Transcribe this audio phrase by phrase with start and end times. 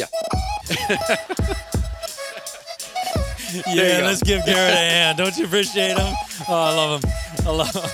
[0.00, 0.06] Yeah.
[3.66, 5.18] yeah, let's give Garrett a hand.
[5.18, 6.14] Don't you appreciate him?
[6.48, 7.10] Oh, I love him.
[7.46, 7.90] I love him.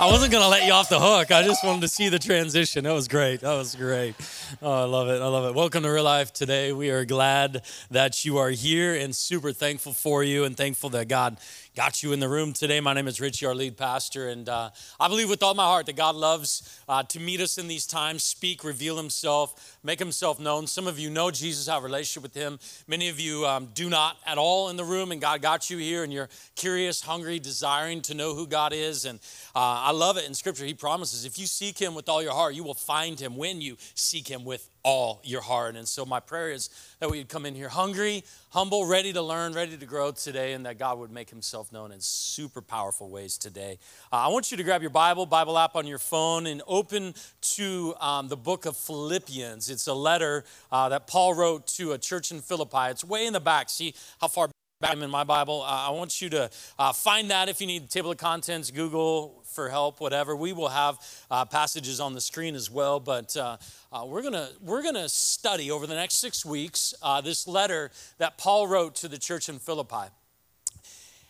[0.00, 1.30] I wasn't gonna let you off the hook.
[1.30, 2.82] I just wanted to see the transition.
[2.82, 3.42] That was great.
[3.42, 4.16] That was great.
[4.60, 5.22] Oh, I love it.
[5.22, 5.54] I love it.
[5.54, 6.72] Welcome to Real Life today.
[6.72, 7.62] We are glad
[7.92, 11.36] that you are here and super thankful for you and thankful that God
[11.80, 12.78] got you in the room today.
[12.78, 14.68] My name is Richie, our lead pastor, and uh,
[15.00, 17.86] I believe with all my heart that God loves uh, to meet us in these
[17.86, 20.66] times, speak, reveal Himself, make Himself known.
[20.66, 22.58] Some of you know Jesus, have a relationship with Him.
[22.86, 25.78] Many of you um, do not at all in the room, and God got you
[25.78, 29.06] here, and you're curious, hungry, desiring to know who God is.
[29.06, 29.18] And
[29.56, 30.66] uh, I love it in Scripture.
[30.66, 33.62] He promises if you seek Him with all your heart, you will find Him when
[33.62, 35.76] you seek Him with all your heart.
[35.76, 36.70] And so my prayer is
[37.00, 40.66] that we'd come in here hungry, humble, ready to learn, ready to grow today, and
[40.66, 43.78] that God would make himself known in super powerful ways today.
[44.12, 47.14] Uh, I want you to grab your Bible, Bible app on your phone, and open
[47.42, 49.70] to um, the book of Philippians.
[49.70, 52.90] It's a letter uh, that Paul wrote to a church in Philippi.
[52.90, 53.68] It's way in the back.
[53.70, 54.50] See how far
[54.82, 55.60] I'm in my Bible.
[55.60, 59.42] Uh, I want you to uh, find that if you need table of contents, Google
[59.44, 60.34] for help, whatever.
[60.34, 60.96] We will have
[61.30, 63.58] uh, passages on the screen as well, but uh,
[63.92, 68.38] uh, we're gonna we're gonna study over the next six weeks uh, this letter that
[68.38, 70.08] Paul wrote to the church in Philippi.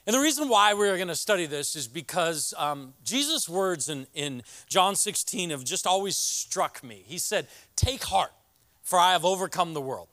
[0.07, 4.07] And the reason why we're going to study this is because um, Jesus' words in,
[4.15, 7.05] in John 16 have just always struck me.
[7.07, 8.33] He said, Take heart,
[8.83, 10.09] for I have overcome the world.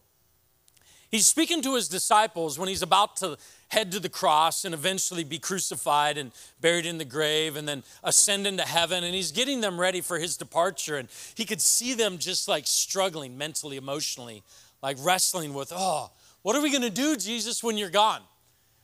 [1.10, 3.38] He's speaking to his disciples when he's about to
[3.70, 7.84] head to the cross and eventually be crucified and buried in the grave and then
[8.04, 9.04] ascend into heaven.
[9.04, 10.98] And he's getting them ready for his departure.
[10.98, 14.44] And he could see them just like struggling mentally, emotionally,
[14.82, 18.22] like wrestling with, oh, what are we going to do, Jesus, when you're gone?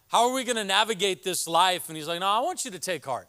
[0.07, 1.89] How are we going to navigate this life?
[1.89, 3.27] And he's like, no, I want you to take heart.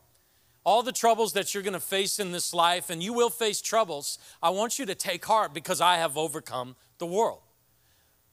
[0.64, 3.60] All the troubles that you're going to face in this life, and you will face
[3.60, 7.40] troubles, I want you to take heart because I have overcome the world.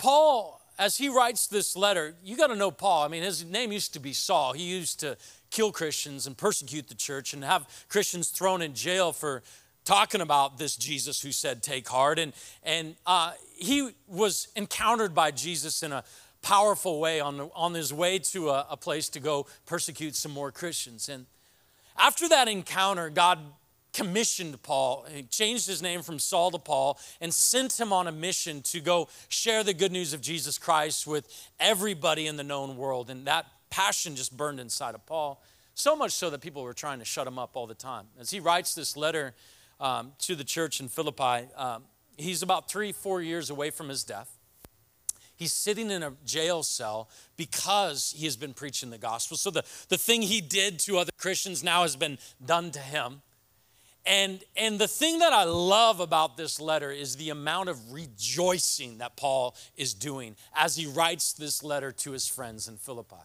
[0.01, 3.03] Paul, as he writes this letter, you got to know Paul.
[3.03, 4.53] I mean, his name used to be Saul.
[4.53, 5.15] He used to
[5.51, 9.43] kill Christians and persecute the church and have Christians thrown in jail for
[9.85, 12.17] talking about this Jesus who said, Take heart.
[12.17, 16.03] And, and uh, he was encountered by Jesus in a
[16.41, 20.51] powerful way on, on his way to a, a place to go persecute some more
[20.51, 21.09] Christians.
[21.09, 21.27] And
[21.95, 23.37] after that encounter, God
[23.93, 25.05] commissioned Paul.
[25.13, 28.79] He changed his name from Saul to Paul and sent him on a mission to
[28.79, 31.27] go share the good news of Jesus Christ with
[31.59, 33.09] everybody in the known world.
[33.09, 35.43] And that passion just burned inside of Paul,
[35.73, 38.05] so much so that people were trying to shut him up all the time.
[38.19, 39.33] As he writes this letter
[39.79, 41.83] um, to the church in Philippi, um,
[42.17, 44.37] he's about three, four years away from his death.
[45.35, 49.37] He's sitting in a jail cell because he has been preaching the gospel.
[49.37, 53.23] So the, the thing he did to other Christians now has been done to him.
[54.05, 58.97] And, and the thing that I love about this letter is the amount of rejoicing
[58.97, 63.15] that Paul is doing as he writes this letter to his friends in Philippi.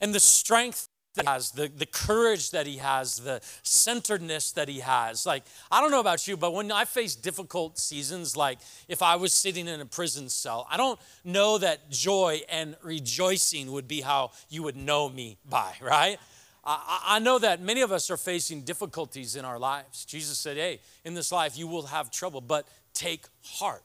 [0.00, 4.68] And the strength that he has, the, the courage that he has, the centeredness that
[4.68, 5.26] he has.
[5.26, 9.16] Like, I don't know about you, but when I face difficult seasons, like if I
[9.16, 14.00] was sitting in a prison cell, I don't know that joy and rejoicing would be
[14.00, 16.18] how you would know me by, right?
[16.64, 20.04] I, know that many of us are facing difficulties in our lives.
[20.04, 23.82] Jesus said, Hey, in this life you will have trouble, but take heart.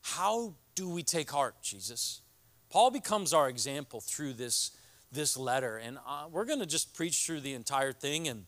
[0.00, 2.22] How do we take heart, Jesus?
[2.70, 4.70] Paul becomes our example through this,
[5.12, 8.44] this letter, and uh, we're going to just preach through the entire thing and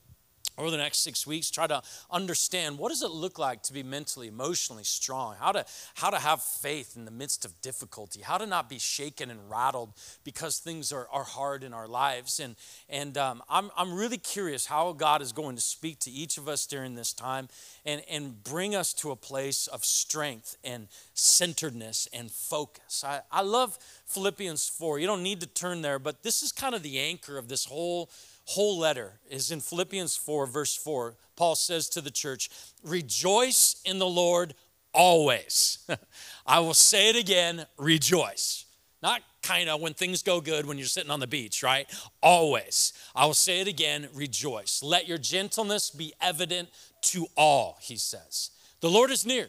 [0.58, 3.82] over the next six weeks try to understand what does it look like to be
[3.82, 5.36] mentally emotionally strong?
[5.38, 8.20] How to how to have faith in the midst of difficulty?
[8.22, 9.92] How to not be shaken and rattled
[10.24, 12.40] because things are, are hard in our lives?
[12.40, 12.56] And
[12.88, 16.48] and um, I'm, I'm really curious how god is going to speak to each of
[16.48, 17.48] us during this time
[17.84, 23.04] and and bring us to a place of strength and centeredness and focus.
[23.06, 26.74] I, I love philippians 4 you don't need to turn there but this is kind
[26.74, 28.10] of the anchor of this whole
[28.48, 31.14] whole letter is in Philippians 4, verse 4.
[31.36, 32.48] Paul says to the church,
[32.82, 34.54] Rejoice in the Lord
[34.94, 35.86] always.
[36.46, 38.64] I will say it again, rejoice.
[39.02, 41.86] Not kind of when things go good when you're sitting on the beach, right?
[42.22, 42.94] Always.
[43.14, 44.82] I will say it again, rejoice.
[44.82, 46.70] Let your gentleness be evident
[47.02, 48.50] to all, he says.
[48.80, 49.48] The Lord is near.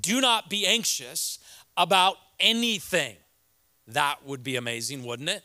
[0.00, 1.38] Do not be anxious
[1.76, 3.14] about anything.
[3.86, 5.44] That would be amazing, wouldn't it?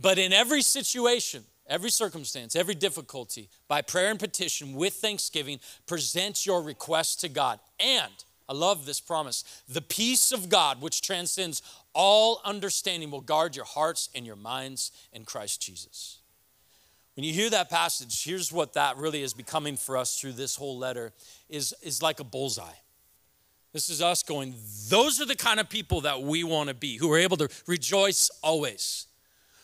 [0.00, 6.46] But in every situation, every circumstance, every difficulty, by prayer and petition with thanksgiving, present
[6.46, 7.60] your requests to God.
[7.78, 8.12] And
[8.48, 11.62] I love this promise the peace of God, which transcends
[11.92, 16.18] all understanding, will guard your hearts and your minds in Christ Jesus.
[17.16, 20.54] When you hear that passage, here's what that really is becoming for us through this
[20.54, 21.12] whole letter
[21.48, 22.76] is, is like a bullseye.
[23.72, 24.54] This is us going,
[24.88, 27.48] those are the kind of people that we want to be, who are able to
[27.66, 29.07] rejoice always,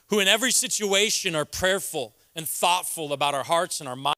[0.09, 4.15] who in every situation are prayerful and thoughtful about our hearts and our minds,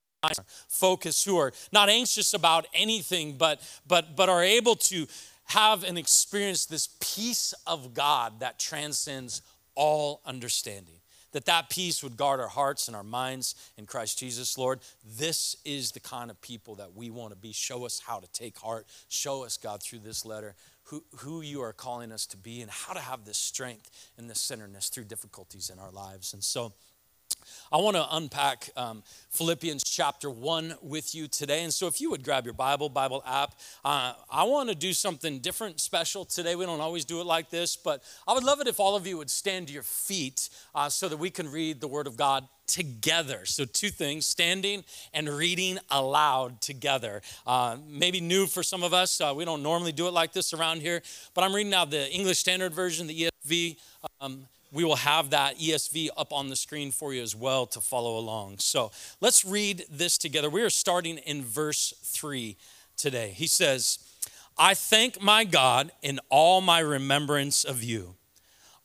[0.68, 5.06] focus, who are not anxious about anything, but, but, but are able to
[5.44, 9.42] have and experience this peace of God that transcends
[9.74, 10.96] all understanding
[11.36, 14.80] that that peace would guard our hearts and our minds in Christ Jesus, Lord.
[15.18, 17.52] This is the kind of people that we want to be.
[17.52, 18.86] Show us how to take heart.
[19.08, 20.54] Show us, God, through this letter,
[20.86, 24.30] who, who you are calling us to be and how to have this strength and
[24.30, 26.32] this centeredness through difficulties in our lives.
[26.32, 26.72] And so,
[27.72, 31.62] I want to unpack um, Philippians chapter 1 with you today.
[31.64, 33.54] And so, if you would grab your Bible, Bible app,
[33.84, 36.54] uh, I want to do something different, special today.
[36.56, 39.06] We don't always do it like this, but I would love it if all of
[39.06, 42.16] you would stand to your feet uh, so that we can read the Word of
[42.16, 43.44] God together.
[43.44, 44.84] So, two things standing
[45.14, 47.22] and reading aloud together.
[47.46, 49.20] Uh, maybe new for some of us.
[49.20, 51.02] Uh, we don't normally do it like this around here,
[51.34, 53.76] but I'm reading now the English Standard Version, the ESV.
[54.20, 57.80] Um, we will have that ESV up on the screen for you as well to
[57.80, 58.58] follow along.
[58.58, 58.90] So
[59.20, 60.50] let's read this together.
[60.50, 62.56] We are starting in verse 3
[62.96, 63.32] today.
[63.34, 63.98] He says,
[64.58, 68.16] I thank my God in all my remembrance of you,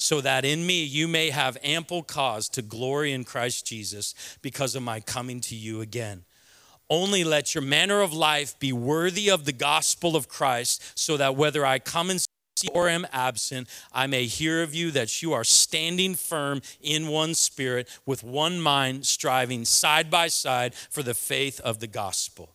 [0.00, 4.74] so that in me you may have ample cause to glory in Christ Jesus because
[4.74, 6.24] of my coming to you again.
[6.88, 11.36] Only let your manner of life be worthy of the gospel of Christ, so that
[11.36, 12.20] whether I come and
[12.56, 17.08] see or am absent, I may hear of you that you are standing firm in
[17.08, 22.54] one spirit, with one mind, striving side by side for the faith of the gospel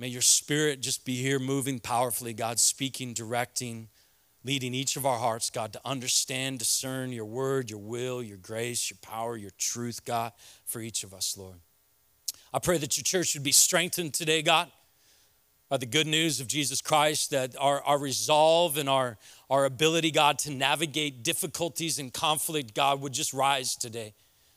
[0.00, 3.88] May your spirit just be here moving powerfully, God, speaking, directing,
[4.44, 8.90] leading each of our hearts, God, to understand, discern your word, your will, your grace,
[8.90, 10.32] your power, your truth, God,
[10.64, 11.56] for each of us, Lord.
[12.54, 14.70] I pray that your church would be strengthened today, God,
[15.68, 19.18] by the good news of Jesus Christ, that our, our resolve and our,
[19.50, 24.14] our ability, God, to navigate difficulties and conflict, God, would just rise today.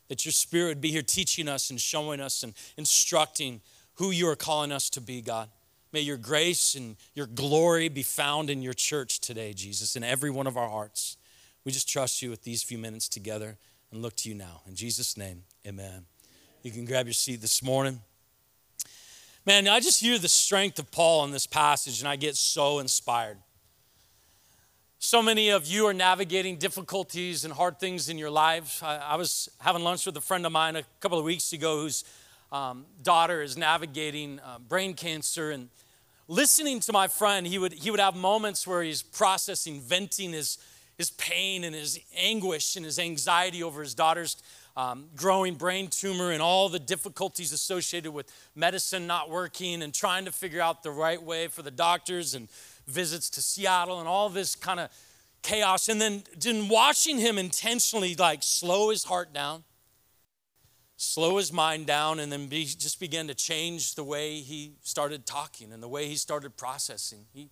[0.08, 3.62] That your spirit would be here teaching us and showing us and instructing
[3.96, 5.50] who you are calling us to be, God.
[5.94, 10.30] May your grace and your glory be found in your church today, Jesus, in every
[10.30, 11.18] one of our hearts.
[11.66, 13.58] We just trust you with these few minutes together
[13.92, 14.62] and look to you now.
[14.68, 16.06] In Jesus' name, amen.
[16.64, 18.02] You can grab your seat this morning.
[19.46, 22.80] Man, I just hear the strength of Paul in this passage and I get so
[22.80, 23.38] inspired.
[25.00, 28.82] So many of you are navigating difficulties and hard things in your lives.
[28.84, 31.82] I, I was having lunch with a friend of mine a couple of weeks ago
[31.82, 32.04] whose
[32.52, 35.52] um, daughter is navigating uh, brain cancer.
[35.52, 35.70] And
[36.28, 40.58] listening to my friend, he would, he would have moments where he's processing, venting his,
[40.98, 44.38] his pain and his anguish and his anxiety over his daughter's
[44.78, 50.26] um, growing brain tumor and all the difficulties associated with medicine not working and trying
[50.26, 52.48] to figure out the right way for the doctors and
[52.88, 54.90] visits to Seattle and all this kind of
[55.42, 55.90] chaos.
[55.90, 59.64] And then, then watching him intentionally like slow his heart down,
[61.02, 65.26] slow his mind down, and then be, just began to change the way he started
[65.26, 67.26] talking and the way he started processing.
[67.34, 67.50] He,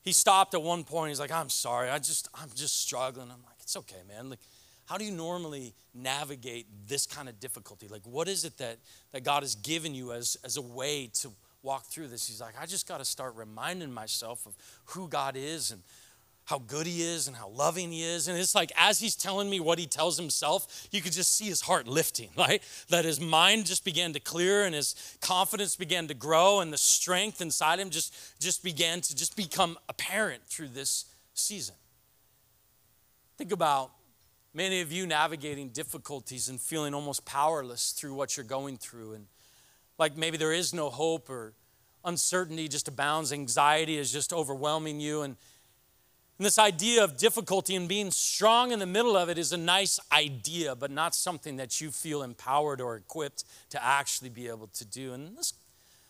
[0.00, 1.10] he stopped at one point.
[1.10, 1.90] He's like, I'm sorry.
[1.90, 3.30] I just, I'm just struggling.
[3.30, 4.30] I'm like, it's okay, man.
[4.30, 4.38] Like,
[4.86, 7.86] how do you normally navigate this kind of difficulty?
[7.86, 8.78] Like, what is it that,
[9.12, 11.30] that God has given you as, as a way to
[11.62, 12.26] walk through this?
[12.26, 15.82] He's like, I just got to start reminding myself of who God is and
[16.46, 18.26] how good he is and how loving he is.
[18.28, 21.44] And it's like, as he's telling me what he tells himself, you could just see
[21.44, 22.62] his heart lifting, right?
[22.88, 26.78] That his mind just began to clear and his confidence began to grow and the
[26.78, 31.74] strength inside him just, just began to just become apparent through this season.
[33.36, 33.90] Think about
[34.56, 39.12] Many of you navigating difficulties and feeling almost powerless through what you're going through.
[39.12, 39.26] And
[39.98, 41.52] like maybe there is no hope or
[42.06, 45.20] uncertainty just abounds, anxiety is just overwhelming you.
[45.20, 45.36] And,
[46.38, 49.56] and this idea of difficulty and being strong in the middle of it is a
[49.56, 54.66] nice idea, but not something that you feel empowered or equipped to actually be able
[54.68, 55.14] to do.
[55.14, 55.54] And this,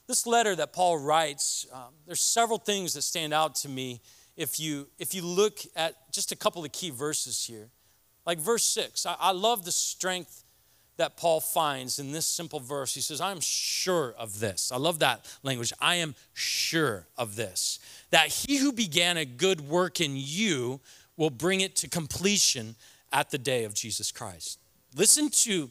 [0.09, 4.01] this letter that Paul writes, um, there's several things that stand out to me
[4.37, 7.69] if you, if you look at just a couple of key verses here.
[8.27, 10.43] Like verse 6, I, I love the strength
[10.97, 12.95] that Paul finds in this simple verse.
[12.95, 14.73] He says, I'm sure of this.
[14.73, 15.73] I love that language.
[15.81, 17.79] I am sure of this.
[18.11, 20.81] That he who began a good work in you
[21.17, 22.77] will bring it to completion
[23.13, 24.59] at the day of Jesus Christ.
[24.95, 25.71] Listen to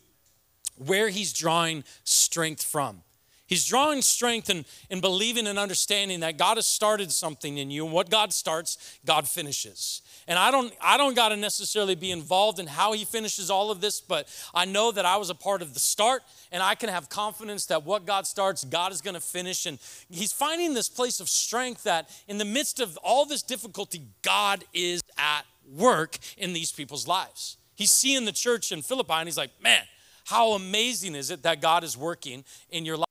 [0.78, 3.02] where he's drawing strength from.
[3.48, 7.86] He's drawing strength in, in believing and understanding that God has started something in you,
[7.86, 10.02] and what God starts, God finishes.
[10.28, 13.70] And I don't, I don't got to necessarily be involved in how he finishes all
[13.70, 16.74] of this, but I know that I was a part of the start, and I
[16.74, 19.68] can have confidence that what God starts, God is going to finish.
[19.68, 19.78] And
[20.10, 24.64] he's finding this place of strength that in the midst of all this difficulty, God
[24.74, 27.58] is at work in these people's lives.
[27.76, 29.84] He's seeing the church in Philippi, and he's like, man,
[30.26, 33.06] how amazing is it that God is working in your life?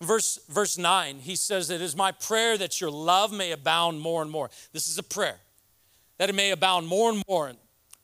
[0.00, 4.20] Verse, verse 9, he says, It is my prayer that your love may abound more
[4.20, 4.50] and more.
[4.72, 5.38] This is a prayer
[6.18, 7.52] that it may abound more and more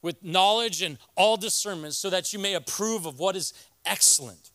[0.01, 3.53] with knowledge and all discernment, so that you may approve of what is
[3.85, 4.51] excellent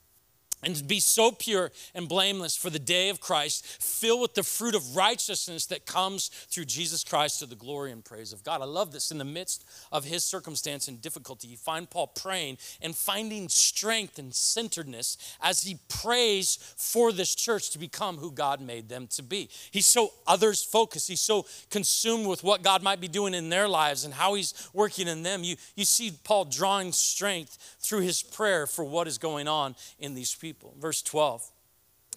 [0.64, 4.74] and be so pure and blameless for the day of Christ, filled with the fruit
[4.74, 8.62] of righteousness that comes through Jesus Christ to the glory and praise of God.
[8.62, 9.12] I love this.
[9.12, 14.18] In the midst of his circumstance and difficulty, you find Paul praying and finding strength
[14.18, 19.22] and centeredness as he prays for this church to become who God made them to
[19.22, 19.50] be.
[19.70, 23.68] He's so others focused, he's so consumed with what God might be doing in their
[23.68, 25.44] lives and how he's working in them.
[25.44, 30.16] You, you see Paul drawing strength through his prayer for what is going on in
[30.16, 30.74] these people people.
[30.80, 31.52] Verse 12,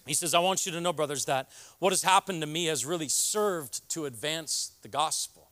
[0.05, 2.85] he says, I want you to know, brothers, that what has happened to me has
[2.85, 5.49] really served to advance the gospel.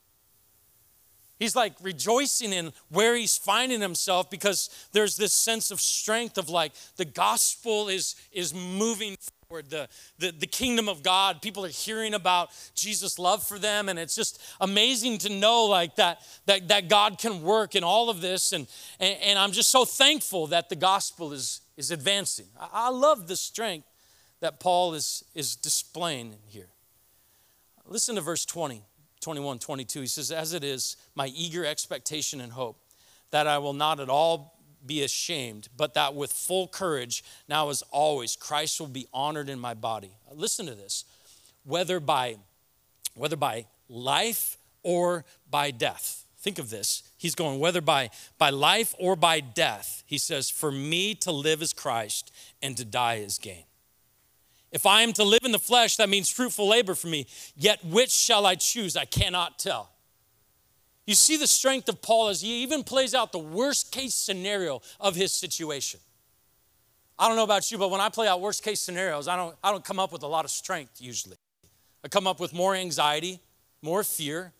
[1.39, 6.49] He's like rejoicing in where he's finding himself because there's this sense of strength of
[6.49, 9.17] like the gospel is, is moving
[9.47, 9.69] forward.
[9.69, 13.89] The, the, the kingdom of God, people are hearing about Jesus' love for them.
[13.89, 18.09] And it's just amazing to know like that, that, that God can work in all
[18.09, 18.53] of this.
[18.53, 18.67] And,
[18.99, 22.47] and, and I'm just so thankful that the gospel is, is advancing.
[22.59, 23.87] I, love the strength
[24.41, 26.67] that Paul is, is displaying here.
[27.87, 28.83] Listen to verse 20,
[29.21, 30.01] 21, 22.
[30.01, 32.77] He says, As it is, my eager expectation and hope
[33.31, 37.81] that I will not at all be ashamed, but that with full courage, now as
[37.91, 40.11] always, Christ will be honored in my body.
[40.33, 41.05] Listen to this.
[41.63, 42.35] Whether by,
[43.13, 46.25] whether by life or by death.
[46.39, 47.03] Think of this.
[47.19, 51.61] He's going, whether by, by life or by death, he says, For me to live
[51.61, 53.65] is Christ and to die is gain.
[54.71, 57.27] If I am to live in the flesh, that means fruitful labor for me.
[57.57, 58.95] Yet which shall I choose?
[58.95, 59.89] I cannot tell.
[61.05, 64.81] You see the strength of Paul as he even plays out the worst case scenario
[64.97, 65.99] of his situation.
[67.17, 69.57] I don't know about you, but when I play out worst case scenarios, I don't,
[69.61, 71.35] I don't come up with a lot of strength usually.
[72.01, 73.41] I come up with more anxiety,
[73.81, 74.53] more fear,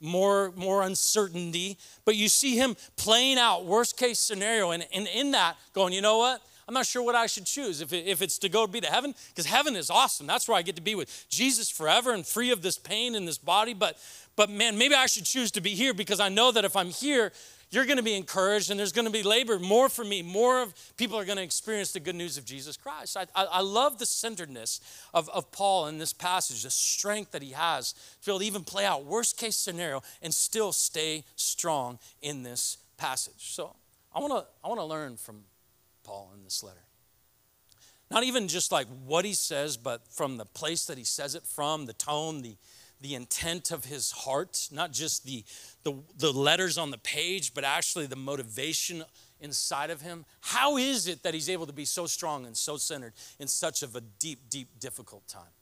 [0.00, 1.78] more, more uncertainty.
[2.04, 6.00] But you see him playing out worst case scenario, and, and in that, going, you
[6.00, 6.42] know what?
[6.68, 7.80] I'm not sure what I should choose.
[7.80, 10.26] If, it, if it's to go be to heaven, because heaven is awesome.
[10.26, 13.24] That's where I get to be with Jesus forever and free of this pain in
[13.24, 13.72] this body.
[13.72, 13.96] But,
[14.34, 16.88] but man, maybe I should choose to be here because I know that if I'm
[16.88, 17.32] here,
[17.76, 20.22] you're going to be encouraged and there's going to be labor more for me.
[20.22, 23.18] More of people are going to experience the good news of Jesus Christ.
[23.18, 24.80] I, I, I love the centeredness
[25.12, 28.46] of, of Paul in this passage, the strength that he has to be able to
[28.46, 33.34] even play out worst case scenario and still stay strong in this passage.
[33.52, 33.76] So
[34.14, 35.42] I want to I want to learn from
[36.02, 36.80] Paul in this letter.
[38.10, 41.44] Not even just like what he says, but from the place that he says it
[41.44, 42.56] from, the tone, the,
[43.00, 45.44] the intent of his heart, not just the,
[45.86, 49.04] the, the letters on the page, but actually the motivation
[49.40, 50.24] inside of him.
[50.40, 53.84] How is it that he's able to be so strong and so centered in such
[53.84, 55.54] of a deep, deep, difficult time?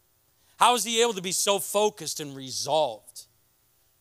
[0.56, 3.26] How is he able to be so focused and resolved?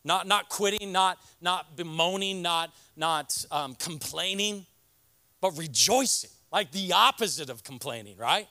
[0.06, 4.66] Not, not quitting, not, not bemoaning, not, not um, complaining,
[5.42, 8.48] but rejoicing, like the opposite of complaining, right?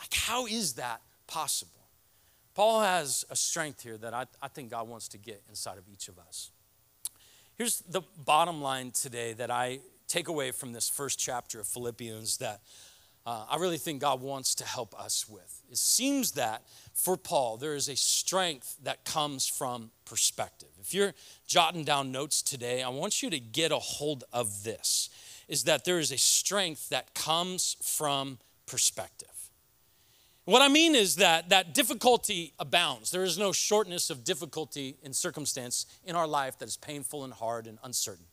[0.00, 1.70] Like, how is that possible?
[2.54, 5.84] Paul has a strength here that I, I think God wants to get inside of
[5.92, 6.50] each of us.
[7.56, 12.38] Here's the bottom line today that I take away from this first chapter of Philippians
[12.38, 12.62] that
[13.24, 15.62] uh, I really think God wants to help us with.
[15.70, 16.62] It seems that
[16.94, 20.70] for Paul, there is a strength that comes from perspective.
[20.80, 21.14] If you're
[21.46, 25.08] jotting down notes today, I want you to get a hold of this
[25.46, 29.28] is that there is a strength that comes from perspective.
[30.44, 33.10] What I mean is that that difficulty abounds.
[33.10, 37.32] There is no shortness of difficulty in circumstance in our life that is painful and
[37.32, 38.26] hard and uncertain.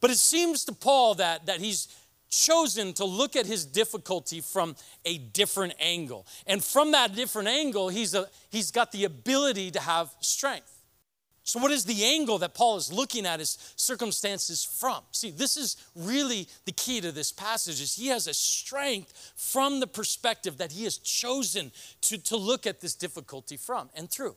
[0.00, 1.88] But it seems to Paul that, that he's
[2.30, 6.26] chosen to look at his difficulty from a different angle.
[6.46, 10.69] And from that different angle, he's, a, he's got the ability to have strength.
[11.50, 15.02] So, what is the angle that Paul is looking at his circumstances from?
[15.10, 19.80] See, this is really the key to this passage is he has a strength from
[19.80, 24.36] the perspective that he has chosen to, to look at this difficulty from and through.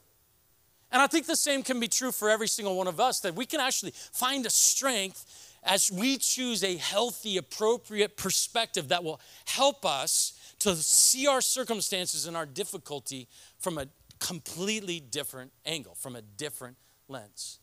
[0.91, 3.35] And I think the same can be true for every single one of us, that
[3.35, 9.21] we can actually find a strength as we choose a healthy, appropriate perspective that will
[9.45, 13.27] help us to see our circumstances and our difficulty
[13.59, 13.85] from a
[14.17, 16.75] completely different angle, from a different
[17.07, 17.59] lens.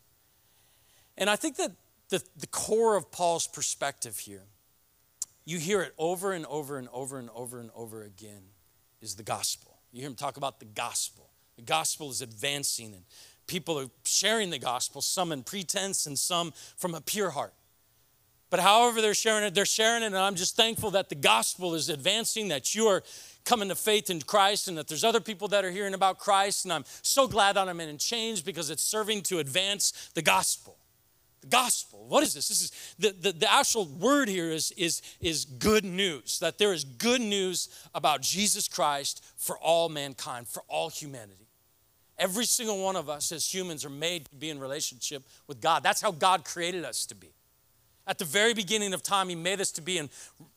[1.17, 1.71] And I think that
[2.09, 4.43] the, the core of Paul's perspective here,
[5.45, 8.43] you hear it over and over and over and over and over again,
[9.01, 9.79] is the gospel.
[9.91, 11.29] You hear him talk about the gospel.
[11.55, 13.03] The gospel is advancing, and
[13.47, 17.53] people are sharing the gospel, some in pretense and some from a pure heart.
[18.49, 21.73] But however they're sharing it, they're sharing it, and I'm just thankful that the gospel
[21.73, 23.01] is advancing, that you are
[23.43, 26.65] coming to faith in Christ and that there's other people that are hearing about Christ.
[26.65, 30.77] And I'm so glad that I'm in change because it's serving to advance the gospel.
[31.41, 32.05] The gospel.
[32.07, 32.49] What is this?
[32.49, 36.39] This is the, the, the actual word here is, is, is good news.
[36.39, 41.47] That there is good news about Jesus Christ for all mankind, for all humanity.
[42.19, 45.81] Every single one of us as humans are made to be in relationship with God.
[45.81, 47.33] That's how God created us to be.
[48.07, 50.09] At the very beginning of time, He made us to be in,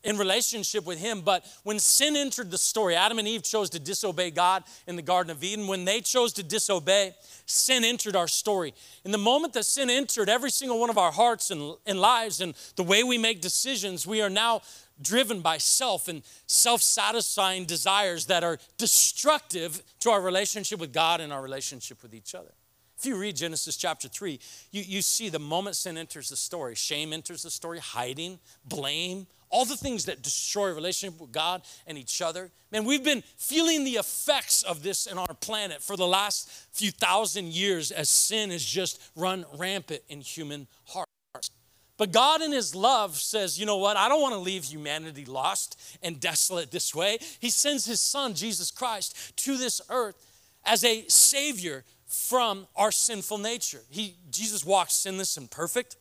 [0.02, 1.20] in relationship with Him.
[1.20, 5.02] But when sin entered the story, Adam and Eve chose to disobey God in the
[5.02, 5.66] Garden of Eden.
[5.66, 7.14] When they chose to disobey,
[7.46, 8.72] sin entered our story.
[9.04, 12.40] In the moment that sin entered every single one of our hearts and, and lives
[12.40, 14.62] and the way we make decisions, we are now
[15.02, 21.20] driven by self and self satisfying desires that are destructive to our relationship with God
[21.20, 22.52] and our relationship with each other.
[22.98, 24.38] If you read Genesis chapter 3,
[24.70, 29.26] you, you see the moment sin enters the story, shame enters the story, hiding, blame,
[29.50, 32.50] all the things that destroy relationship with God and each other.
[32.72, 36.90] Man, we've been feeling the effects of this in our planet for the last few
[36.90, 41.50] thousand years as sin has just run rampant in human hearts.
[41.96, 43.96] But God, in His love, says, you know what?
[43.96, 47.18] I don't want to leave humanity lost and desolate this way.
[47.38, 50.16] He sends His Son, Jesus Christ, to this earth
[50.64, 53.81] as a Savior from our sinful nature.
[53.90, 55.96] He, Jesus walked sinless and perfect.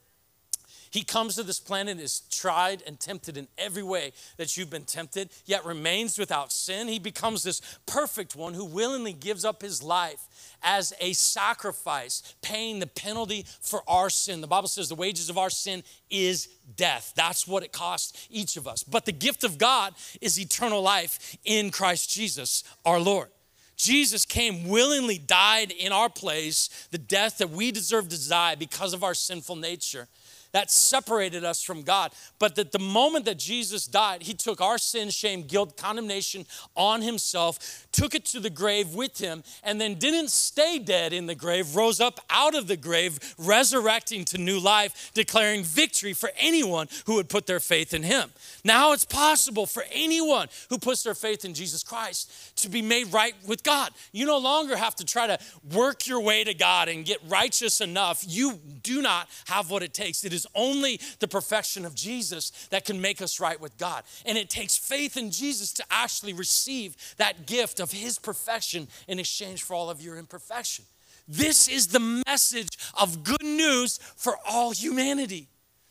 [0.94, 4.86] He comes to this planet, is tried and tempted in every way that you've been
[4.86, 6.88] tempted, yet remains without sin.
[6.88, 10.22] He becomes this perfect one who willingly gives up his life
[10.62, 14.40] as a sacrifice, paying the penalty for our sin.
[14.40, 17.14] The Bible says the wages of our sin is death.
[17.16, 18.84] That's what it costs each of us.
[18.84, 23.30] But the gift of God is eternal life in Christ Jesus, our Lord.
[23.76, 28.94] Jesus came willingly, died in our place, the death that we deserve to die because
[28.94, 30.08] of our sinful nature
[30.54, 32.14] that separated us from God.
[32.40, 37.02] But that the moment that Jesus died, he took our sin, shame, guilt, condemnation on
[37.02, 41.36] himself, took it to the grave with him, and then didn't stay dead in the
[41.36, 46.88] grave, rose up out of the grave, resurrecting to new life, declaring victory for anyone
[47.06, 48.32] who would put their faith in him.
[48.64, 53.12] Now it's possible for anyone who puts their faith in Jesus Christ to be made
[53.12, 53.92] right with God.
[54.12, 55.40] You no longer have to try to
[55.74, 58.24] work your way to God and get righteous enough.
[58.28, 60.24] You do not have what it takes.
[60.24, 64.04] It is is only the perfection of Jesus that can make us right with God.
[64.26, 69.20] And it takes faith in Jesus to actually receive that gift of his perfection in
[69.20, 70.86] exchange for all of your imperfection.
[71.28, 75.48] This is the message of good news for all humanity.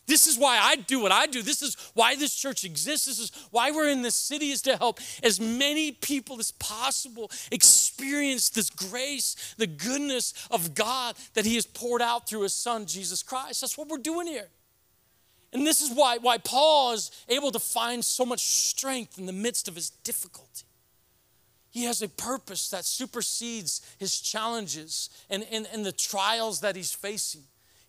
[0.07, 1.43] This is why I do what I do.
[1.43, 3.07] This is why this church exists.
[3.07, 7.31] This is why we're in this city is to help as many people as possible
[7.53, 12.87] experience this grace, the goodness of God that he has poured out through his son
[12.87, 13.61] Jesus Christ.
[13.61, 14.49] That's what we're doing here.
[15.53, 19.33] And this is why, why Paul is able to find so much strength in the
[19.33, 20.65] midst of his difficulty.
[21.71, 26.93] He has a purpose that supersedes his challenges and, and, and the trials that he's
[26.93, 27.43] facing.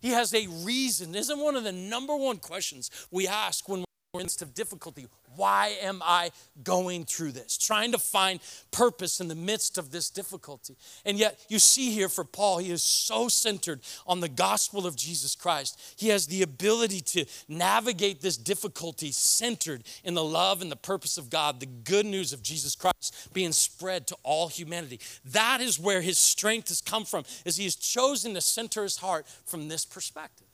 [0.04, 1.14] He has a reason.
[1.14, 4.52] Isn't one of the number one questions we ask when we're in the midst of
[4.52, 5.06] difficulty?
[5.36, 6.30] Why am I
[6.62, 7.58] going through this?
[7.58, 10.76] Trying to find purpose in the midst of this difficulty.
[11.04, 14.96] And yet, you see here for Paul, he is so centered on the gospel of
[14.96, 15.80] Jesus Christ.
[15.96, 21.18] He has the ability to navigate this difficulty centered in the love and the purpose
[21.18, 25.00] of God, the good news of Jesus Christ being spread to all humanity.
[25.24, 28.98] That is where his strength has come from, is he has chosen to center his
[28.98, 30.46] heart from this perspective.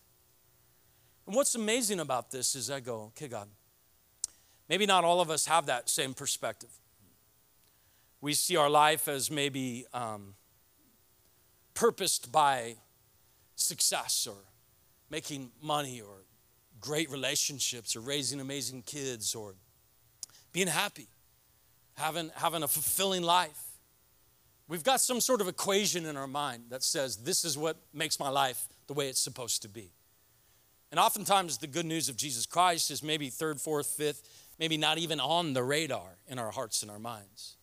[1.27, 3.49] And what's amazing about this is I go, okay, God,
[4.71, 6.71] Maybe not all of us have that same perspective.
[8.21, 10.35] We see our life as maybe um,
[11.75, 12.77] purposed by
[13.57, 14.37] success or
[15.11, 16.15] making money or
[16.81, 19.55] great relationships or raising amazing kids or
[20.53, 21.09] being happy,
[21.97, 23.61] having, having a fulfilling life.
[24.69, 28.21] We've got some sort of equation in our mind that says this is what makes
[28.21, 29.91] my life the way it's supposed to be.
[30.91, 34.29] And oftentimes, the good news of Jesus Christ is maybe third, fourth, fifth,
[34.61, 37.57] maybe not even on the radar in our hearts and our minds.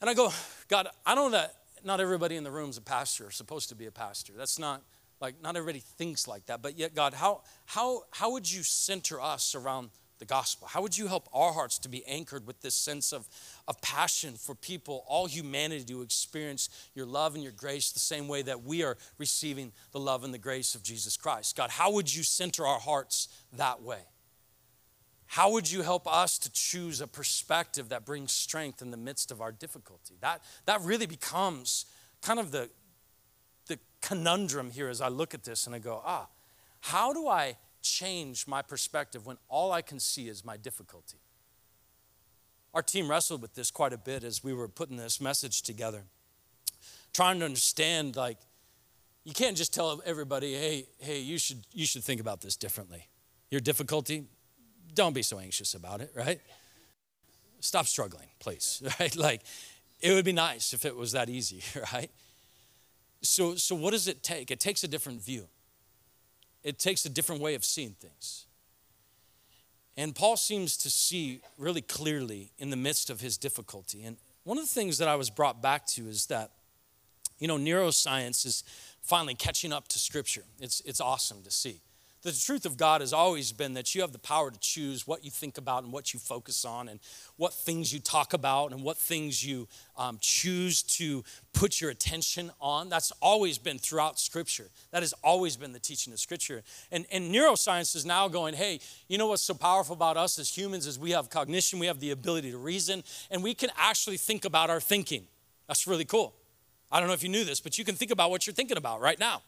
[0.00, 0.30] And I go,
[0.68, 3.74] God, I know that not everybody in the room is a pastor or supposed to
[3.74, 4.34] be a pastor.
[4.36, 4.82] That's not
[5.20, 6.60] like not everybody thinks like that.
[6.60, 10.68] But yet, God, how how how would you center us around the gospel?
[10.68, 13.26] How would you help our hearts to be anchored with this sense of,
[13.66, 18.28] of passion for people, all humanity to experience your love and your grace the same
[18.28, 21.56] way that we are receiving the love and the grace of Jesus Christ?
[21.56, 24.02] God, how would you center our hearts that way?
[25.34, 29.32] How would you help us to choose a perspective that brings strength in the midst
[29.32, 30.14] of our difficulty?
[30.20, 31.86] That, that really becomes
[32.22, 32.70] kind of the,
[33.66, 36.28] the conundrum here as I look at this and I go, ah,
[36.82, 41.18] how do I change my perspective when all I can see is my difficulty?
[42.72, 46.04] Our team wrestled with this quite a bit as we were putting this message together,
[47.12, 48.38] trying to understand like,
[49.24, 53.08] you can't just tell everybody, hey, hey, you should, you should think about this differently.
[53.50, 54.26] Your difficulty,
[54.94, 56.40] don't be so anxious about it, right?
[57.60, 59.14] Stop struggling, please, right?
[59.16, 59.42] Like,
[60.00, 62.10] it would be nice if it was that easy, right?
[63.22, 64.50] So, so what does it take?
[64.50, 65.48] It takes a different view.
[66.62, 68.46] It takes a different way of seeing things.
[69.96, 74.02] And Paul seems to see really clearly in the midst of his difficulty.
[74.02, 76.50] And one of the things that I was brought back to is that,
[77.38, 78.64] you know, neuroscience is
[79.02, 80.44] finally catching up to Scripture.
[80.60, 81.80] It's, it's awesome to see.
[82.24, 85.26] The truth of God has always been that you have the power to choose what
[85.26, 86.98] you think about and what you focus on, and
[87.36, 92.50] what things you talk about, and what things you um, choose to put your attention
[92.62, 92.88] on.
[92.88, 94.70] That's always been throughout Scripture.
[94.90, 96.62] That has always been the teaching of Scripture.
[96.90, 100.48] And, and neuroscience is now going, hey, you know what's so powerful about us as
[100.56, 104.16] humans is we have cognition, we have the ability to reason, and we can actually
[104.16, 105.26] think about our thinking.
[105.68, 106.34] That's really cool.
[106.90, 108.78] I don't know if you knew this, but you can think about what you're thinking
[108.78, 109.42] about right now.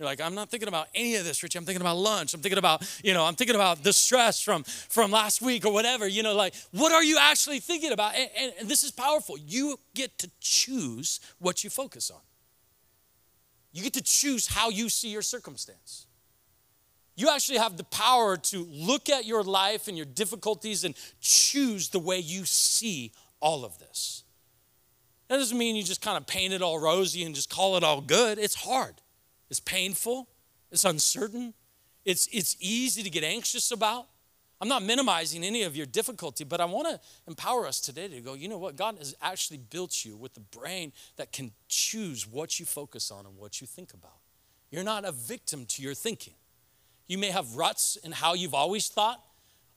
[0.00, 1.58] You're like, I'm not thinking about any of this, Richie.
[1.58, 2.32] I'm thinking about lunch.
[2.32, 5.74] I'm thinking about, you know, I'm thinking about the stress from from last week or
[5.74, 6.08] whatever.
[6.08, 8.14] You know, like, what are you actually thinking about?
[8.14, 9.36] And, and, and this is powerful.
[9.36, 12.20] You get to choose what you focus on.
[13.72, 16.06] You get to choose how you see your circumstance.
[17.14, 21.90] You actually have the power to look at your life and your difficulties and choose
[21.90, 24.24] the way you see all of this.
[25.28, 27.84] That doesn't mean you just kind of paint it all rosy and just call it
[27.84, 28.38] all good.
[28.38, 28.94] It's hard,
[29.50, 30.28] it's painful,
[30.70, 31.54] it's uncertain,
[32.04, 34.06] it's, it's easy to get anxious about.
[34.60, 38.20] I'm not minimizing any of your difficulty, but I want to empower us today to
[38.20, 38.76] go, you know what?
[38.76, 43.24] God has actually built you with the brain that can choose what you focus on
[43.24, 44.18] and what you think about.
[44.70, 46.34] You're not a victim to your thinking.
[47.06, 49.24] You may have ruts in how you've always thought.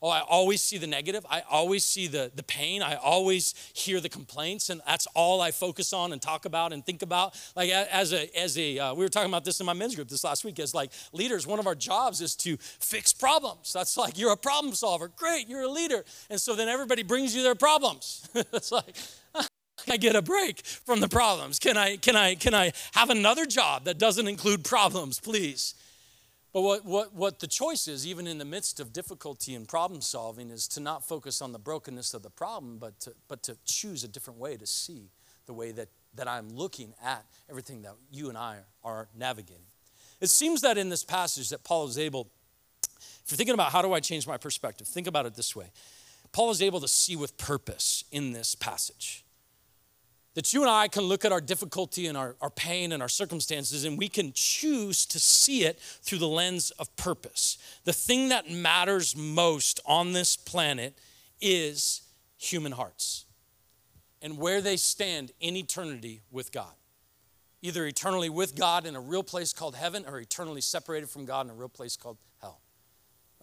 [0.04, 1.26] Oh, I always see the negative.
[1.30, 2.82] I always see the, the pain.
[2.82, 6.86] I always hear the complaints, and that's all I focus on and talk about and
[6.86, 7.39] think about.
[7.56, 10.10] Like as a as a uh, we were talking about this in my men's group
[10.10, 10.60] this last week.
[10.60, 13.72] As like leaders, one of our jobs is to fix problems.
[13.72, 15.08] That's like you're a problem solver.
[15.08, 18.28] Great, you're a leader, and so then everybody brings you their problems.
[18.36, 18.98] it's like
[19.89, 21.60] I get a break from the problems?
[21.60, 25.76] Can I, can I, can I have another job that doesn't include problems, please?
[26.54, 30.02] But what, what, what the choice is, even in the midst of difficulty and problem
[30.02, 33.58] solving, is to not focus on the brokenness of the problem, but to, but to
[33.66, 35.10] choose a different way to see
[35.48, 39.66] the way that, that I'm looking at everything that you and I are navigating.
[40.22, 42.30] It seems that in this passage that Paul is able,
[43.00, 45.72] if you're thinking about how do I change my perspective, think about it this way.
[46.32, 49.22] Paul is able to see with purpose in this passage.
[50.36, 53.10] That you and I can look at our difficulty and our, our pain and our
[53.10, 57.58] circumstances, and we can choose to see it through the lens of purpose.
[57.84, 60.98] The thing that matters most on this planet
[61.39, 62.02] is
[62.38, 63.26] human hearts
[64.22, 66.74] and where they stand in eternity with God.
[67.62, 71.46] Either eternally with God in a real place called heaven or eternally separated from God
[71.46, 72.17] in a real place called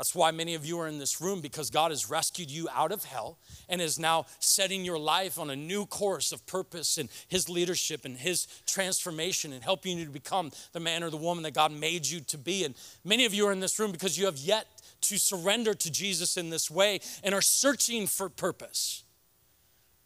[0.00, 2.90] that's why many of you are in this room because God has rescued you out
[2.90, 3.36] of hell
[3.68, 8.06] and is now setting your life on a new course of purpose and His leadership
[8.06, 11.70] and His transformation and helping you to become the man or the woman that God
[11.70, 12.64] made you to be.
[12.64, 14.66] And many of you are in this room because you have yet
[15.02, 19.04] to surrender to Jesus in this way and are searching for purpose.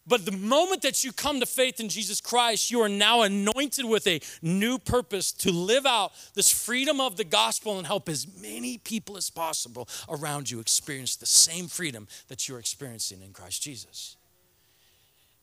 [0.07, 3.85] But the moment that you come to faith in Jesus Christ, you are now anointed
[3.85, 8.27] with a new purpose to live out this freedom of the gospel and help as
[8.39, 13.63] many people as possible around you experience the same freedom that you're experiencing in Christ
[13.63, 14.15] Jesus.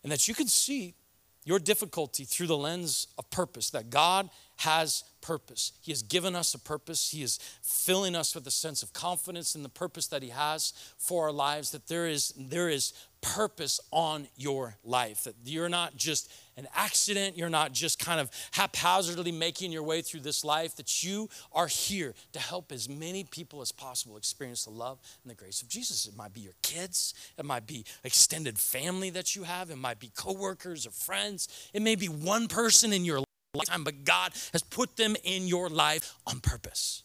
[0.04, 0.94] And that you can see
[1.44, 5.72] your difficulty through the lens of purpose, that God has purpose.
[5.80, 7.10] He has given us a purpose.
[7.10, 10.72] He is filling us with a sense of confidence in the purpose that He has
[10.98, 15.96] for our lives, that there is, there is purpose on your life, that you're not
[15.96, 20.76] just an accident, you're not just kind of haphazardly making your way through this life,
[20.76, 25.30] that you are here to help as many people as possible experience the love and
[25.30, 26.06] the grace of Jesus.
[26.06, 30.00] It might be your kids, it might be extended family that you have, it might
[30.00, 33.22] be coworkers or friends, it may be one person in your
[33.54, 37.04] lifetime, but God has put them in your life on purpose.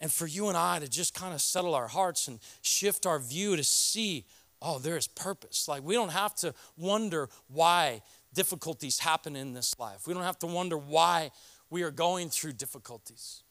[0.00, 3.18] And for you and I to just kind of settle our hearts and shift our
[3.18, 4.26] view to see,
[4.66, 5.68] oh, there is purpose.
[5.68, 8.02] Like we don't have to wonder why
[8.34, 10.06] difficulties happen in this life.
[10.06, 11.30] We don't have to wonder why
[11.70, 13.42] we are going through difficulties.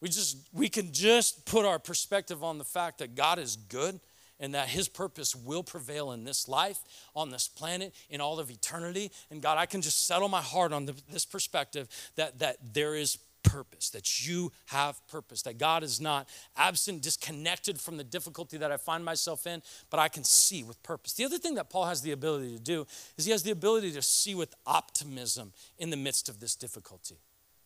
[0.00, 3.98] We just we can just put our perspective on the fact that God is good
[4.40, 6.78] and that his purpose will prevail in this life,
[7.16, 9.10] on this planet, in all of eternity.
[9.32, 12.94] And God, I can just settle my heart on the, this perspective that, that there
[12.94, 18.58] is purpose, that you have purpose, that God is not absent, disconnected from the difficulty
[18.58, 21.14] that I find myself in, but I can see with purpose.
[21.14, 23.92] The other thing that Paul has the ability to do is he has the ability
[23.92, 27.16] to see with optimism in the midst of this difficulty.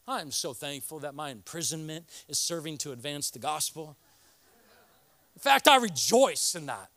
[0.06, 3.96] I'm so thankful that my imprisonment is serving to advance the gospel.
[5.34, 6.90] In fact, I rejoice in that.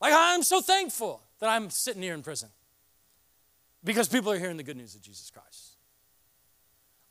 [0.00, 2.50] Like, I'm so thankful that I'm sitting here in prison
[3.82, 5.75] because people are hearing the good news of Jesus Christ.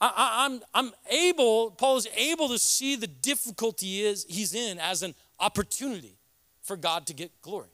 [0.02, 4.78] I, am I'm, I'm able, Paul is able to see the difficulty is, he's in
[4.80, 6.18] as an opportunity
[6.62, 7.70] for God to get glory.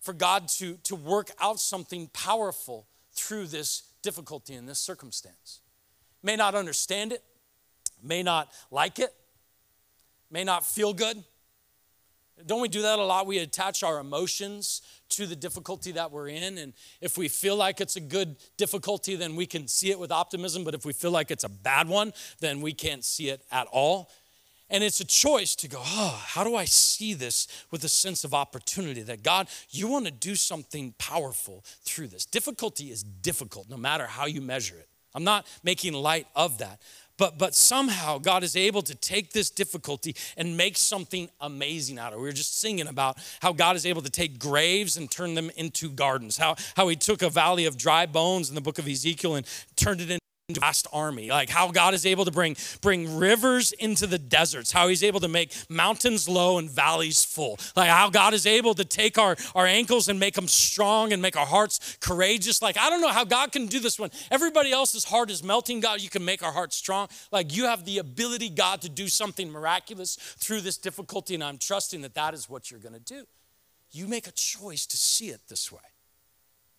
[0.00, 5.60] For God to, to work out something powerful through this difficulty in this circumstance.
[6.22, 7.22] May not understand it,
[8.02, 9.12] may not like it,
[10.30, 11.24] may not feel good.
[12.46, 13.26] Don't we do that a lot?
[13.26, 16.58] We attach our emotions to the difficulty that we're in.
[16.58, 20.12] And if we feel like it's a good difficulty, then we can see it with
[20.12, 20.64] optimism.
[20.64, 23.66] But if we feel like it's a bad one, then we can't see it at
[23.68, 24.10] all.
[24.70, 28.22] And it's a choice to go, oh, how do I see this with a sense
[28.24, 32.26] of opportunity that God, you want to do something powerful through this?
[32.26, 34.88] Difficulty is difficult no matter how you measure it.
[35.14, 36.80] I'm not making light of that.
[37.18, 42.12] But, but somehow God is able to take this difficulty and make something amazing out
[42.12, 42.22] of it.
[42.22, 45.50] We were just singing about how God is able to take graves and turn them
[45.56, 48.86] into gardens, how, how He took a valley of dry bones in the book of
[48.88, 51.28] Ezekiel and turned it into vast army.
[51.28, 55.20] Like how god is able to bring bring rivers into the deserts how he's able
[55.20, 57.58] to make mountains low and valleys full.
[57.76, 61.20] Like how god is able to take our our ankles and make them strong and
[61.20, 62.62] make our hearts courageous.
[62.62, 65.80] Like i don't know how god can do this when everybody else's heart is melting.
[65.80, 67.08] God you can make our hearts strong.
[67.30, 71.58] Like you have the ability god to do something miraculous through this difficulty and i'm
[71.58, 73.26] trusting that that is what you're going to do.
[73.90, 75.80] You make a choice to see it this way.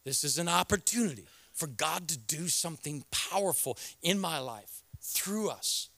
[0.06, 1.28] This is an opportunity
[1.60, 5.90] for God to do something powerful in my life through us.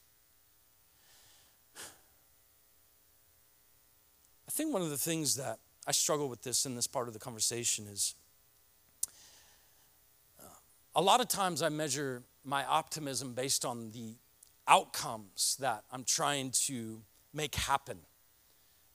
[4.48, 7.14] I think one of the things that I struggle with this in this part of
[7.14, 8.16] the conversation is
[10.42, 10.46] uh,
[10.96, 14.16] a lot of times I measure my optimism based on the
[14.68, 17.04] outcomes that I'm trying to
[17.36, 18.00] make happen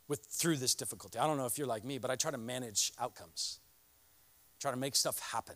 [0.08, 1.20] with through this difficulty.
[1.20, 3.60] I don't know if you're like me, but I try to manage outcomes.
[4.58, 5.54] Try to make stuff happen.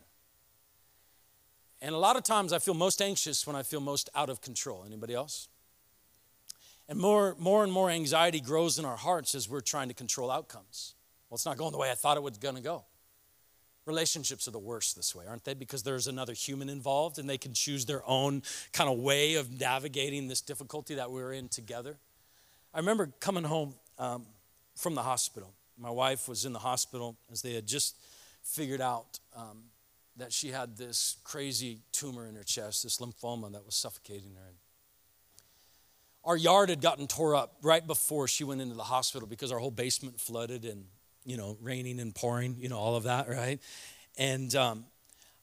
[1.81, 4.41] And a lot of times I feel most anxious when I feel most out of
[4.41, 4.83] control.
[4.85, 5.47] Anybody else?
[6.87, 10.29] And more, more and more anxiety grows in our hearts as we're trying to control
[10.29, 10.93] outcomes.
[11.29, 12.83] Well, it's not going the way I thought it was going to go.
[13.85, 15.55] Relationships are the worst this way, aren't they?
[15.55, 19.59] Because there's another human involved and they can choose their own kind of way of
[19.59, 21.97] navigating this difficulty that we're in together.
[22.73, 24.25] I remember coming home um,
[24.75, 25.53] from the hospital.
[25.79, 27.95] My wife was in the hospital as they had just
[28.43, 29.63] figured out um,
[30.21, 34.53] that she had this crazy tumor in her chest, this lymphoma that was suffocating her.
[36.23, 39.57] Our yard had gotten tore up right before she went into the hospital because our
[39.57, 40.85] whole basement flooded and,
[41.25, 43.59] you know, raining and pouring, you know, all of that, right?
[44.15, 44.85] And um,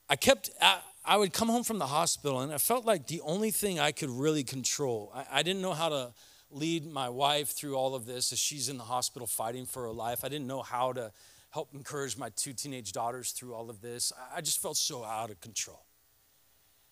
[0.09, 3.21] I kept, I, I, would come home from the hospital and I felt like the
[3.23, 6.13] only thing I could really control, I, I didn't know how to
[6.53, 9.93] lead my wife through all of this as she's in the hospital fighting for her
[9.93, 10.25] life.
[10.25, 11.11] I didn't know how to
[11.51, 14.13] help encourage my two teenage daughters through all of this.
[14.35, 15.85] I just felt so out of control.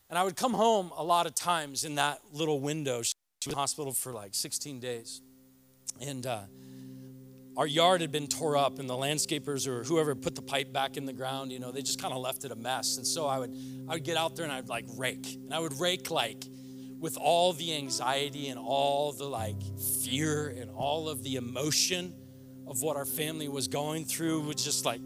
[0.08, 3.02] And I would come home a lot of times in that little window.
[3.02, 5.20] She was in the hospital for like 16 days.
[6.00, 6.42] And uh,
[7.56, 10.96] our yard had been tore up, and the landscapers or whoever put the pipe back
[10.96, 12.98] in the ground, you know, they just kind of left it a mess.
[12.98, 13.56] And so I would,
[13.88, 15.34] I would get out there and I'd like rake.
[15.34, 16.44] And I would rake like
[16.98, 19.60] with all the anxiety and all the like
[20.02, 22.14] fear and all of the emotion
[22.66, 25.00] of what our family was going through was just like,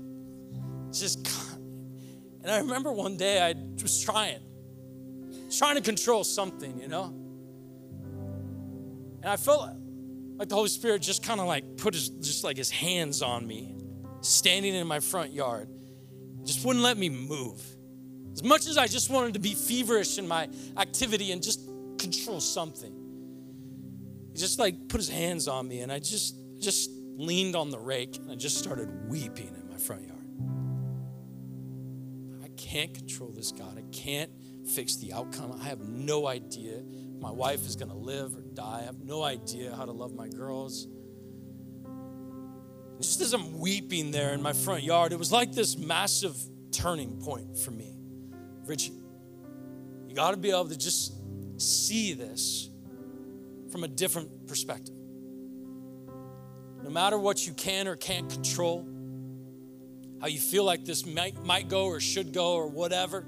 [0.92, 1.28] just,
[2.42, 4.40] and I remember one day I was trying,
[5.56, 7.14] trying to control something, you know?
[9.22, 9.70] And I felt
[10.38, 13.46] like the Holy Spirit just kind of like put his, just like his hands on
[13.46, 13.74] me,
[14.22, 15.68] standing in my front yard,
[16.44, 17.60] just wouldn't let me move.
[18.32, 21.60] As much as I just wanted to be feverish in my activity and just
[21.98, 22.94] control something,
[24.32, 27.78] he just like put his hands on me, and I just, just leaned on the
[27.78, 30.18] rake and I just started weeping in my front yard.
[32.42, 33.76] I can't control this, God.
[33.76, 34.30] I can't
[34.66, 35.58] fix the outcome.
[35.60, 36.82] I have no idea
[37.20, 38.78] my wife is going to live or die.
[38.80, 40.88] I have no idea how to love my girls.
[42.98, 46.36] Just as I'm weeping there in my front yard, it was like this massive
[46.72, 47.98] turning point for me.
[48.64, 48.94] Richie,
[50.08, 51.12] you got to be able to just
[51.60, 52.70] see this
[53.70, 54.94] from a different perspective
[56.82, 58.86] no matter what you can or can't control,
[60.20, 63.26] how you feel like this might, might go or should go or whatever,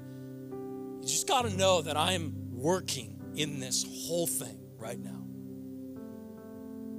[1.01, 5.23] you just got to know that I am working in this whole thing right now.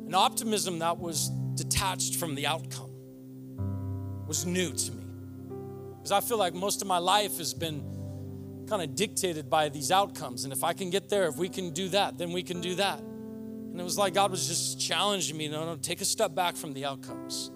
[0.06, 2.90] An optimism that was detached from the outcome
[4.26, 5.04] was new to me.
[5.96, 9.90] Because I feel like most of my life has been kind of dictated by these
[9.90, 10.44] outcomes.
[10.44, 12.74] And if I can get there, if we can do that, then we can do
[12.74, 13.00] that.
[13.74, 16.54] And it was like God was just challenging me no, no, take a step back
[16.54, 17.50] from the outcomes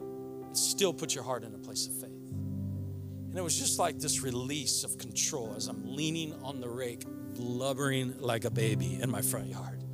[0.00, 2.30] and still put your heart in a place of faith.
[3.28, 7.04] And it was just like this release of control as I'm leaning on the rake,
[7.34, 9.84] blubbering like a baby in my front yard.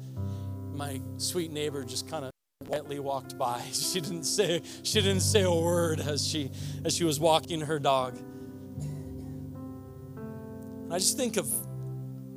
[0.72, 2.30] My sweet neighbor just kind of
[2.68, 3.60] quietly walked by.
[3.72, 6.52] She didn't say she didn't say a word as she
[6.84, 8.16] as she was walking her dog.
[10.84, 11.52] And I just think of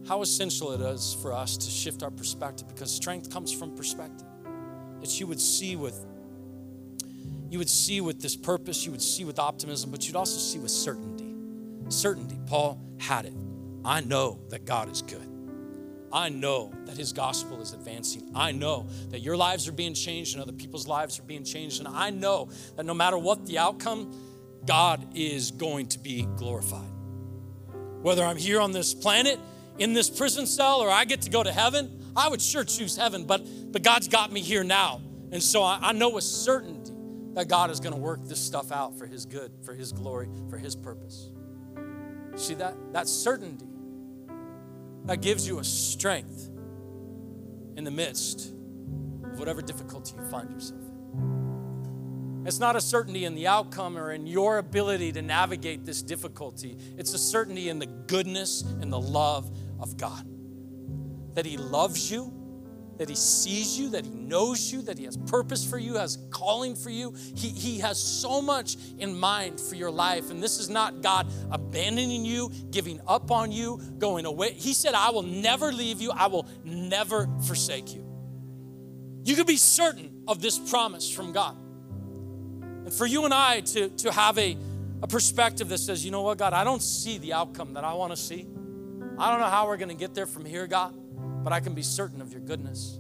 [0.08, 4.26] how essential it is for us to shift our perspective because strength comes from perspective.
[5.02, 6.06] That you would see with
[7.50, 10.60] you would see with this purpose, you would see with optimism, but you'd also see
[10.60, 11.34] with certainty.
[11.90, 12.38] Certainty.
[12.46, 13.34] Paul had it.
[13.86, 15.25] I know that God is good.
[16.12, 18.32] I know that his gospel is advancing.
[18.36, 21.79] I know that your lives are being changed and other people's lives are being changed.
[21.79, 24.13] And I know that no matter what the outcome,
[24.65, 26.90] God is going to be glorified.
[28.02, 29.40] Whether I'm here on this planet
[29.80, 32.98] in this prison cell or I get to go to heaven, I would sure choose
[32.98, 35.02] heaven, but, but God's got me here now.
[35.32, 36.94] And so I, I know with certainty
[37.34, 40.28] that God is going to work this stuff out for His good, for His glory,
[40.50, 41.30] for His purpose.
[42.36, 42.75] See that?
[42.94, 43.67] That certainty
[45.06, 46.50] that gives you a strength
[47.75, 48.54] in the midst
[49.23, 52.44] of whatever difficulty you find yourself in.
[52.48, 56.78] It's not a certainty in the outcome or in your ability to navigate this difficulty.
[56.98, 60.25] It's a certainty in the goodness and the love of God.
[61.36, 62.34] That He loves you,
[62.98, 66.17] that He sees you, that He knows you, that He has purpose for you, has
[66.32, 67.13] calling for you.
[67.36, 70.32] He, he has so much in mind for your life.
[70.32, 74.54] And this is not God abandoning you, giving up on you, going away.
[74.54, 78.04] He said, I will never leave you, I will never forsake you.
[79.23, 81.58] You can be certain of this promise from God.
[82.86, 84.58] And for you and I to, to have a,
[85.04, 87.94] a perspective that says, you know what, God, I don't see the outcome that I
[87.94, 88.48] want to see.
[89.18, 90.94] I don't know how we're going to get there from here, God
[91.48, 93.00] but I can be certain of your goodness.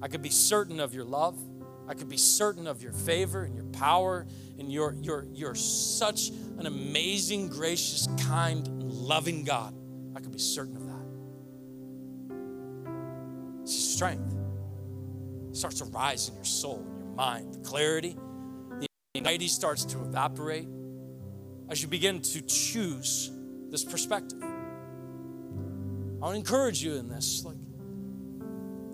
[0.00, 1.38] I could be certain of your love.
[1.86, 4.26] I could be certain of your favor and your power
[4.58, 9.74] and your your you're such an amazing, gracious, kind, loving God.
[10.16, 10.94] I could be certain of that.
[13.68, 14.34] See, strength
[15.52, 17.52] starts to rise in your soul, in your mind.
[17.52, 18.16] The clarity,
[18.80, 20.66] the anxiety starts to evaporate
[21.68, 23.30] as you begin to choose
[23.70, 24.42] this perspective.
[26.26, 27.44] I want to encourage you in this.
[27.44, 27.54] Like,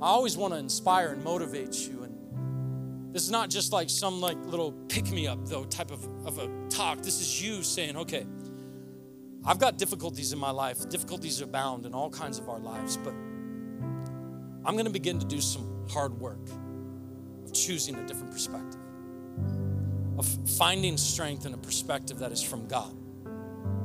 [0.02, 2.02] I always want to inspire and motivate you.
[2.02, 6.06] And this is not just like some like little pick me up though type of,
[6.26, 7.00] of a talk.
[7.00, 8.26] This is you saying, okay,
[9.46, 10.86] I've got difficulties in my life.
[10.90, 13.14] Difficulties abound in all kinds of our lives, but
[14.66, 16.50] I'm going to begin to do some hard work
[17.46, 18.80] of choosing a different perspective,
[20.18, 20.26] of
[20.58, 22.94] finding strength in a perspective that is from God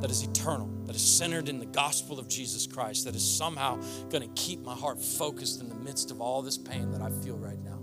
[0.02, 3.78] that is eternal, that is centered in the gospel of Jesus Christ, that is somehow
[4.10, 7.10] going to keep my heart focused in the midst of all this pain that I
[7.10, 7.80] feel right now.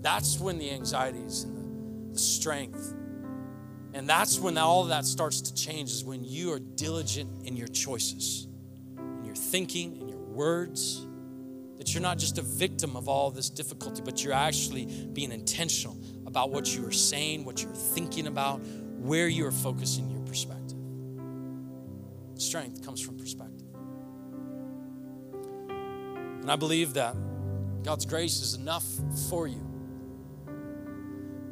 [0.00, 2.94] That's when the anxieties and the, the strength,
[3.94, 7.56] and that's when all of that starts to change, is when you are diligent in
[7.56, 8.46] your choices,
[8.96, 11.06] in your thinking, in your words.
[11.78, 15.96] That you're not just a victim of all this difficulty, but you're actually being intentional
[16.26, 18.60] about what you are saying, what you're thinking about,
[18.98, 20.17] where you are focusing your.
[22.38, 23.66] Strength comes from perspective.
[26.40, 27.16] And I believe that
[27.82, 28.84] God's grace is enough
[29.28, 29.64] for you.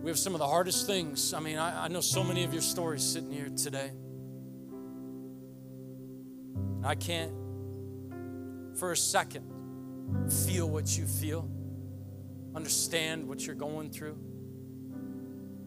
[0.01, 1.34] We have some of the hardest things.
[1.34, 3.91] I mean, I, I know so many of your stories sitting here today.
[6.84, 7.32] I can't
[8.78, 9.45] for a second
[10.47, 11.51] feel what you feel,
[12.55, 14.16] understand what you're going through.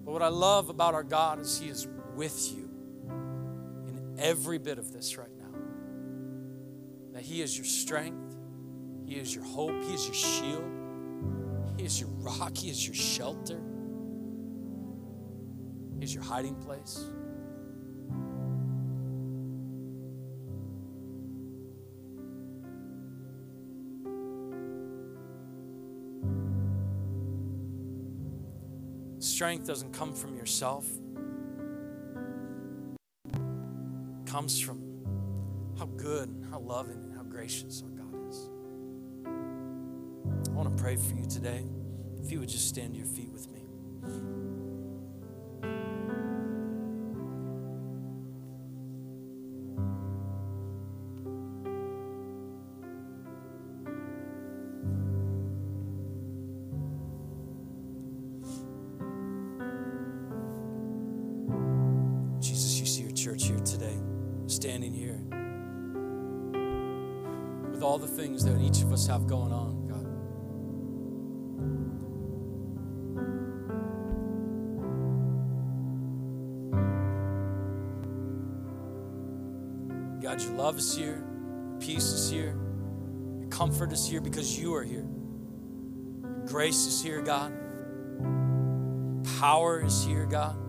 [0.05, 2.68] But what I love about our God is He is with you
[4.19, 5.57] every bit of this right now.
[7.13, 8.35] That He is your strength,
[9.05, 12.95] He is your hope, He is your shield, He is your rock, He is your
[12.95, 13.61] shelter,
[15.97, 17.05] He is your hiding place.
[29.19, 30.85] Strength doesn't come from yourself.
[34.29, 34.79] Comes from
[35.77, 38.49] how good and how loving and how gracious our God is.
[39.25, 41.65] I want to pray for you today.
[42.23, 44.48] If you would just stand to your feet with me.
[69.09, 70.05] Have going on, God.
[80.21, 81.23] God, your love is here,
[81.79, 82.55] peace is here,
[83.39, 85.07] your comfort is here because you are here.
[86.45, 87.51] Grace is here, God.
[89.39, 90.68] Power is here, God.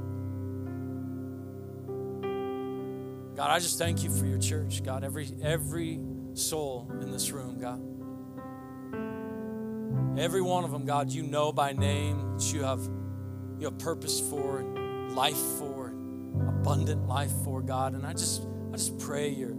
[3.41, 5.03] God, I just thank you for your church, God.
[5.03, 5.99] Every every
[6.35, 7.81] soul in this room, God.
[10.21, 12.81] Every one of them, God, you know by name that you have,
[13.59, 14.63] you have purpose for
[15.13, 15.89] life for
[16.49, 17.95] abundant life for, God.
[17.95, 19.57] And I just, I just pray your,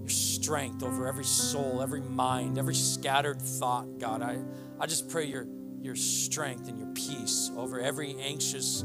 [0.00, 4.20] your strength over every soul, every mind, every scattered thought, God.
[4.20, 4.36] I,
[4.78, 5.46] I just pray your,
[5.80, 8.84] your strength and your peace over every anxious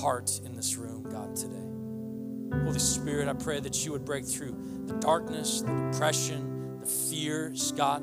[0.00, 1.61] heart in this room, God, today.
[2.64, 7.72] Holy Spirit, I pray that you would break through the darkness, the depression, the fears,
[7.72, 8.02] God,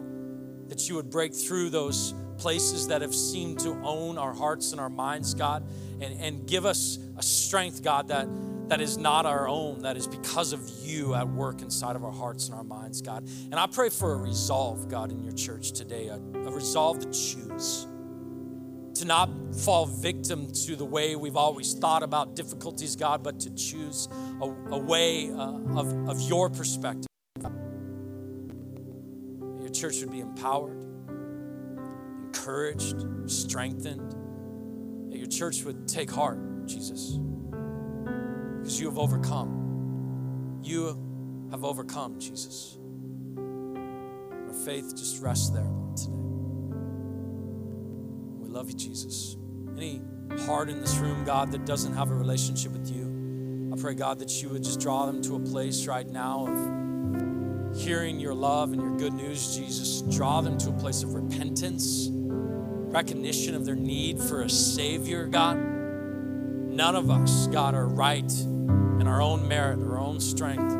[0.69, 4.79] that you would break through those places that have seemed to own our hearts and
[4.79, 5.63] our minds, God,
[5.99, 8.27] and, and give us a strength, God, that,
[8.69, 12.11] that is not our own, that is because of you at work inside of our
[12.11, 13.27] hearts and our minds, God.
[13.51, 17.07] And I pray for a resolve, God, in your church today, a, a resolve to
[17.07, 17.87] choose,
[18.99, 23.49] to not fall victim to the way we've always thought about difficulties, God, but to
[23.55, 24.07] choose
[24.41, 27.07] a, a way uh, of, of your perspective.
[29.59, 30.77] Your church would be empowered,
[32.25, 34.15] encouraged, strengthened.
[35.11, 37.19] That your church would take heart, Jesus
[38.69, 40.59] because you have overcome.
[40.63, 42.77] You have overcome, Jesus.
[43.35, 45.88] Our faith just rests there, Lord.
[48.49, 49.37] Love you, Jesus.
[49.77, 50.01] Any
[50.39, 54.17] heart in this room, God, that doesn't have a relationship with you, I pray, God,
[54.19, 58.73] that you would just draw them to a place right now of hearing your love
[58.73, 60.01] and your good news, Jesus.
[60.01, 65.57] Draw them to a place of repentance, recognition of their need for a Savior, God.
[65.57, 70.73] None of us, God, are right in our own merit, our own strength.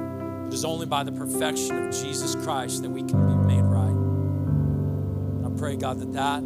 [0.48, 3.90] It is only by the perfection of Jesus Christ that we can be made right.
[3.90, 6.42] And I pray, God, that that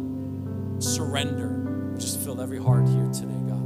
[0.84, 3.62] surrender just fill every heart here today, God.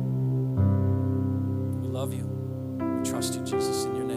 [1.83, 2.25] We love you.
[2.25, 4.08] We trust you, Jesus, in your name.